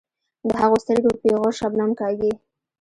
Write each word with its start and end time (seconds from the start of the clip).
د 0.47 0.49
هغو 0.61 0.77
سترګې 0.83 1.09
په 1.13 1.17
پیغور 1.23 1.53
شبنم 1.59 1.91
کاږي. 1.99 2.31